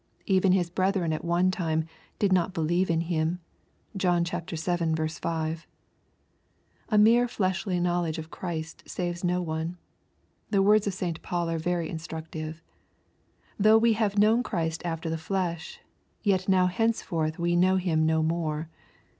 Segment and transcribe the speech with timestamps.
[0.25, 1.85] Even His brethren at one time"
[2.17, 3.39] did not believe in him."
[3.95, 4.55] (John vii.
[5.07, 5.67] 5.)
[6.89, 9.77] A mere fleshly knowledge of Christ saves no one.
[10.49, 11.21] The words of St.
[11.21, 12.55] Paul are very instructive
[13.59, 15.79] :—•"Though we have known Christ after the flesh,
[16.23, 17.43] yet now henceforth know
[17.75, 18.69] we him no more."